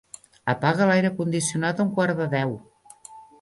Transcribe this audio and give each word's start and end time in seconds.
Apaga 0.53 0.87
l'aire 0.91 1.11
condicionat 1.19 1.83
a 1.83 1.85
un 1.89 1.93
quart 1.99 2.19
de 2.23 2.29
deu. 2.33 2.57